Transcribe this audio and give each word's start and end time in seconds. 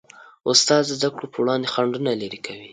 استاد 0.49 0.83
د 0.87 0.91
زدهکړو 0.97 1.31
په 1.33 1.37
وړاندې 1.43 1.71
خنډونه 1.73 2.11
لیرې 2.21 2.39
کوي. 2.47 2.69